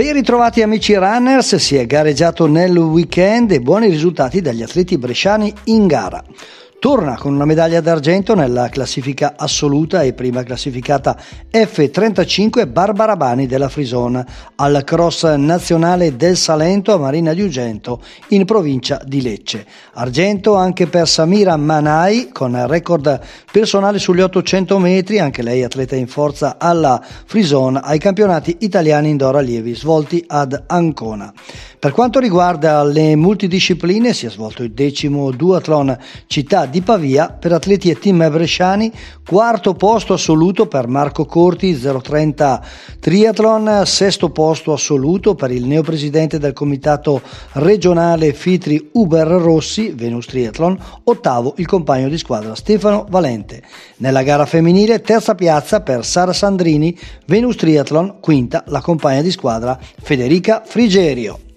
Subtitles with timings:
[0.00, 5.52] Ben ritrovati amici runners, si è gareggiato nel weekend e buoni risultati dagli atleti bresciani
[5.64, 6.24] in gara.
[6.80, 11.14] Torna con una medaglia d'argento nella classifica assoluta e prima classificata
[11.52, 14.24] F35 Barbara Bani della Frison
[14.56, 19.66] al cross nazionale del Salento a Marina di Ugento in provincia di Lecce.
[19.92, 23.20] Argento anche per Samira Manai con record
[23.52, 29.36] personale sugli 800 metri, anche lei atleta in forza alla Frison ai campionati italiani indoor
[29.36, 31.30] allievi svolti ad Ancona.
[31.80, 37.54] Per quanto riguarda le multidiscipline si è svolto il decimo duathlon città di Pavia per
[37.54, 38.92] atleti e team bresciani,
[39.26, 42.62] quarto posto assoluto per Marco Corti 030
[43.00, 50.78] Triathlon, sesto posto assoluto per il neopresidente del comitato regionale Fitri Uber Rossi, Venus Triathlon,
[51.04, 53.62] ottavo il compagno di squadra Stefano Valente.
[53.96, 59.78] Nella gara femminile terza piazza per Sara Sandrini, Venus Triathlon, quinta la compagna di squadra
[60.02, 61.48] Federica Frigerio.